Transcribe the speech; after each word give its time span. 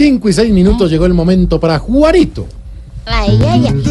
5 0.00 0.30
y 0.30 0.32
6 0.32 0.54
minutos 0.54 0.90
llegó 0.90 1.04
el 1.04 1.12
momento 1.12 1.60
para 1.60 1.78
Juanito. 1.78 2.46
Ay, 3.04 3.38
ay, 3.46 3.66
ay. 3.66 3.82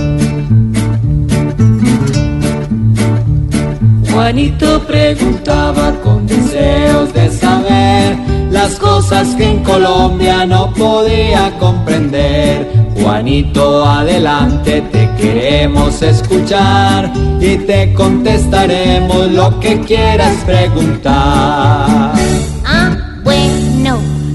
Juanito 4.11 4.81
preguntaba 4.87 5.93
con 6.01 6.25
deseos 6.25 7.13
de 7.13 7.29
saber 7.29 8.17
las 8.49 8.79
cosas 8.79 9.35
que 9.35 9.51
en 9.51 9.63
Colombia 9.63 10.47
no 10.47 10.73
podía 10.73 11.55
comprender. 11.59 12.67
Juanito, 12.99 13.85
adelante, 13.85 14.81
te 14.91 15.11
queremos 15.15 16.01
escuchar 16.01 17.13
y 17.39 17.55
te 17.57 17.93
contestaremos 17.93 19.31
lo 19.31 19.59
que 19.59 19.79
quieras 19.81 20.37
preguntar. 20.43 22.08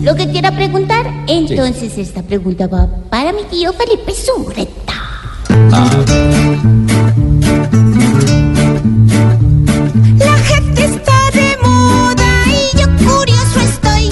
Lo 0.04 0.14
que 0.14 0.30
quiera 0.30 0.50
preguntar, 0.54 1.06
entonces 1.26 1.96
esta 1.96 2.22
pregunta 2.22 2.66
va 2.66 2.86
para 3.08 3.32
mi 3.32 3.42
tío 3.44 3.72
Felipe 3.72 4.12
Zureta. 4.12 4.92
La 10.18 10.36
gente 10.44 10.84
está 10.84 11.30
de 11.32 11.56
moda 11.62 12.26
y 12.48 12.76
yo 12.76 12.86
curioso 12.98 13.60
estoy. 13.60 14.10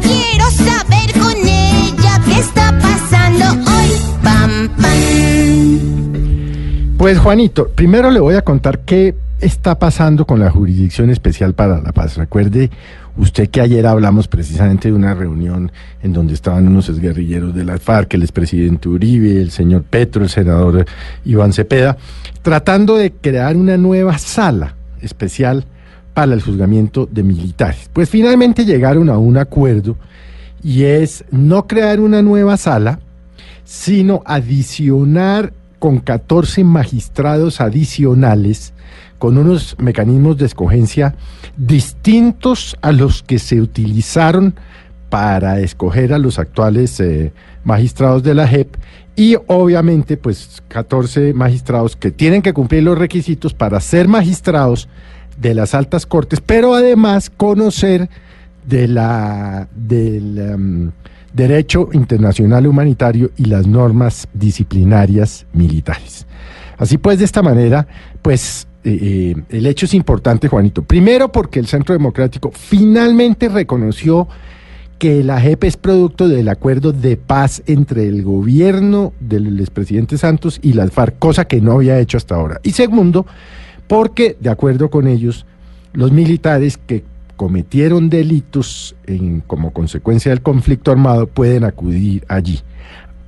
Quiero 0.00 0.48
saber 0.48 1.12
con 1.20 1.36
ella 1.36 2.20
qué 2.24 2.38
está 2.38 2.78
pasando 2.80 3.44
hoy. 3.68 3.90
Pam, 4.22 4.68
pam. 4.76 5.00
Pues 6.98 7.18
Juanito, 7.18 7.66
primero 7.74 8.12
le 8.12 8.20
voy 8.20 8.36
a 8.36 8.42
contar 8.42 8.78
qué 8.84 9.12
está 9.42 9.78
pasando 9.78 10.24
con 10.24 10.38
la 10.38 10.50
Jurisdicción 10.50 11.10
Especial 11.10 11.52
para 11.52 11.80
la 11.80 11.92
Paz. 11.92 12.16
Recuerde 12.16 12.70
usted 13.16 13.50
que 13.50 13.60
ayer 13.60 13.86
hablamos 13.86 14.28
precisamente 14.28 14.88
de 14.88 14.94
una 14.94 15.14
reunión 15.14 15.72
en 16.02 16.12
donde 16.12 16.34
estaban 16.34 16.68
unos 16.68 16.88
exguerrilleros 16.88 17.54
de 17.54 17.64
la 17.64 17.78
FARC, 17.78 18.14
el 18.14 18.22
expresidente 18.22 18.88
Uribe, 18.88 19.42
el 19.42 19.50
señor 19.50 19.82
Petro, 19.82 20.22
el 20.22 20.30
senador 20.30 20.86
Iván 21.24 21.52
Cepeda, 21.52 21.96
tratando 22.40 22.96
de 22.96 23.10
crear 23.10 23.56
una 23.56 23.76
nueva 23.76 24.16
sala 24.16 24.76
especial 25.00 25.64
para 26.14 26.34
el 26.34 26.40
juzgamiento 26.40 27.08
de 27.10 27.24
militares. 27.24 27.90
Pues 27.92 28.08
finalmente 28.08 28.64
llegaron 28.64 29.10
a 29.10 29.18
un 29.18 29.36
acuerdo 29.38 29.96
y 30.62 30.84
es 30.84 31.24
no 31.32 31.66
crear 31.66 31.98
una 31.98 32.22
nueva 32.22 32.56
sala, 32.56 33.00
sino 33.64 34.22
adicionar 34.24 35.52
con 35.82 35.98
14 35.98 36.62
magistrados 36.62 37.60
adicionales 37.60 38.72
con 39.18 39.36
unos 39.36 39.74
mecanismos 39.80 40.36
de 40.36 40.46
escogencia 40.46 41.16
distintos 41.56 42.76
a 42.82 42.92
los 42.92 43.24
que 43.24 43.40
se 43.40 43.60
utilizaron 43.60 44.54
para 45.10 45.58
escoger 45.58 46.12
a 46.12 46.18
los 46.18 46.38
actuales 46.38 47.00
eh, 47.00 47.32
magistrados 47.64 48.22
de 48.22 48.32
la 48.32 48.46
JEP 48.46 48.76
y 49.16 49.34
obviamente 49.48 50.16
pues 50.16 50.62
14 50.68 51.34
magistrados 51.34 51.96
que 51.96 52.12
tienen 52.12 52.42
que 52.42 52.52
cumplir 52.52 52.84
los 52.84 52.96
requisitos 52.96 53.52
para 53.52 53.80
ser 53.80 54.06
magistrados 54.06 54.88
de 55.36 55.52
las 55.52 55.74
altas 55.74 56.06
cortes, 56.06 56.40
pero 56.40 56.74
además 56.74 57.28
conocer 57.28 58.08
de 58.68 58.86
la 58.86 59.66
del 59.74 60.38
em, 60.38 60.92
derecho 61.32 61.88
internacional 61.92 62.66
humanitario 62.66 63.30
y 63.36 63.46
las 63.46 63.66
normas 63.66 64.28
disciplinarias 64.34 65.46
militares. 65.52 66.26
Así 66.78 66.98
pues, 66.98 67.18
de 67.18 67.24
esta 67.24 67.42
manera, 67.42 67.86
pues 68.22 68.66
eh, 68.84 68.98
eh, 69.00 69.42
el 69.50 69.66
hecho 69.66 69.86
es 69.86 69.94
importante, 69.94 70.48
Juanito. 70.48 70.82
Primero 70.82 71.30
porque 71.30 71.60
el 71.60 71.66
Centro 71.66 71.94
Democrático 71.94 72.50
finalmente 72.52 73.48
reconoció 73.48 74.28
que 74.98 75.24
la 75.24 75.40
JEP 75.40 75.64
es 75.64 75.76
producto 75.76 76.28
del 76.28 76.48
acuerdo 76.48 76.92
de 76.92 77.16
paz 77.16 77.62
entre 77.66 78.06
el 78.06 78.22
gobierno 78.22 79.12
del 79.18 79.58
expresidente 79.58 80.16
Santos 80.16 80.60
y 80.62 80.74
las 80.74 80.92
FARC, 80.92 81.18
cosa 81.18 81.44
que 81.46 81.60
no 81.60 81.72
había 81.72 81.98
hecho 81.98 82.16
hasta 82.16 82.36
ahora. 82.36 82.60
Y 82.62 82.70
segundo, 82.70 83.26
porque 83.88 84.36
de 84.38 84.50
acuerdo 84.50 84.90
con 84.90 85.08
ellos, 85.08 85.44
los 85.92 86.12
militares 86.12 86.78
que 86.78 87.04
cometieron 87.36 88.08
delitos 88.08 88.94
en, 89.06 89.40
como 89.40 89.72
consecuencia 89.72 90.30
del 90.30 90.42
conflicto 90.42 90.90
armado 90.90 91.26
pueden 91.26 91.64
acudir 91.64 92.24
allí. 92.28 92.60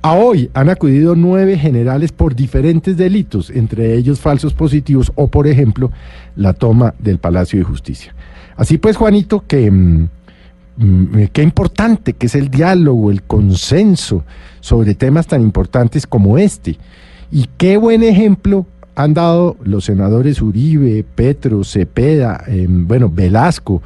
A 0.01 0.13
hoy 0.13 0.51
han 0.53 0.69
acudido 0.69 1.15
nueve 1.15 1.57
generales 1.57 2.11
por 2.11 2.35
diferentes 2.35 2.95
delitos, 2.95 3.49
entre 3.49 3.95
ellos 3.95 4.19
falsos 4.19 4.53
positivos 4.53 5.11
o, 5.15 5.27
por 5.27 5.47
ejemplo, 5.47 5.91
la 6.35 6.53
toma 6.53 6.93
del 6.99 7.17
Palacio 7.17 7.57
de 7.57 7.65
Justicia. 7.65 8.13
Así 8.55 8.77
pues, 8.77 8.97
Juanito, 8.97 9.43
que 9.47 9.71
mm, 9.71 10.09
mm, 10.77 11.23
qué 11.33 11.41
importante 11.41 12.13
que 12.13 12.27
es 12.27 12.35
el 12.35 12.49
diálogo, 12.49 13.09
el 13.09 13.23
consenso 13.23 14.23
sobre 14.59 14.93
temas 14.93 15.25
tan 15.25 15.41
importantes 15.41 16.05
como 16.05 16.37
este. 16.37 16.77
Y 17.31 17.49
qué 17.57 17.77
buen 17.77 18.03
ejemplo 18.03 18.67
han 18.95 19.13
dado 19.13 19.57
los 19.63 19.85
senadores 19.85 20.41
Uribe, 20.41 21.03
Petro, 21.15 21.63
Cepeda, 21.63 22.43
em, 22.47 22.87
bueno, 22.87 23.09
Velasco, 23.09 23.81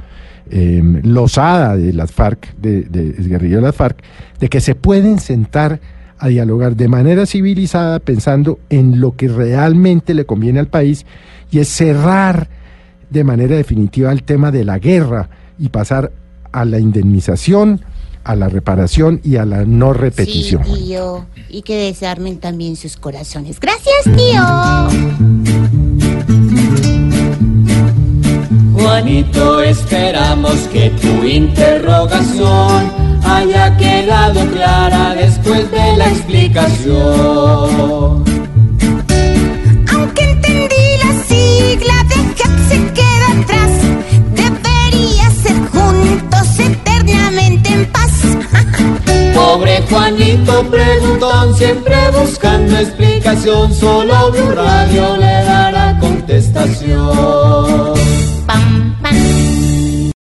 em, 0.50 1.02
Lozada 1.04 1.76
de 1.76 1.94
las 1.94 2.12
FARC, 2.12 2.56
de, 2.58 2.84
de, 2.84 3.14
de 3.14 3.38
de 3.38 3.62
las 3.62 3.76
FARC, 3.76 4.02
de 4.40 4.50
que 4.50 4.62
se 4.62 4.76
pueden 4.76 5.20
sentar 5.20 5.80
a 6.20 6.28
dialogar 6.28 6.76
de 6.76 6.88
manera 6.88 7.26
civilizada 7.26 8.00
pensando 8.00 8.60
en 8.70 9.00
lo 9.00 9.16
que 9.16 9.30
realmente 9.30 10.14
le 10.14 10.26
conviene 10.26 10.60
al 10.60 10.68
país 10.68 11.06
y 11.50 11.60
es 11.60 11.70
cerrar 11.70 12.50
de 13.10 13.24
manera 13.24 13.56
definitiva 13.56 14.12
el 14.12 14.24
tema 14.24 14.52
de 14.52 14.66
la 14.66 14.80
guerra 14.80 15.30
y 15.58 15.70
pasar 15.70 16.12
a 16.52 16.66
la 16.66 16.80
indemnización, 16.80 17.82
a 18.24 18.36
la 18.36 18.50
reparación 18.50 19.22
y 19.24 19.38
a 19.38 19.46
la 19.46 19.66
no 19.66 19.94
repetición. 19.94 20.64
Sí, 20.66 20.74
tío. 20.74 21.26
Y 21.50 21.62
que 21.64 21.78
desarmen 21.78 22.40
también 22.40 22.76
sus 22.76 22.98
corazones. 22.98 23.60
Gracias, 23.60 24.04
tío. 24.16 24.44
Juanito, 28.74 29.62
esperamos 29.62 30.56
que 30.72 30.90
tu 30.92 31.26
interrogación 31.26 32.92
haya 33.24 33.76
quedado 33.78 34.46
clara 34.52 35.16
después 35.16 35.72
de 35.72 35.98
la 35.98 36.10
explicación. 36.10 38.19
Preguntón, 50.68 51.56
siempre 51.56 51.96
buscando 52.12 52.78
explicación, 52.78 53.74
solo 53.74 54.32
Blue 54.32 54.52
Radio 54.52 55.18
le 55.18 55.44
dará 55.44 55.98
contestación. 56.00 57.94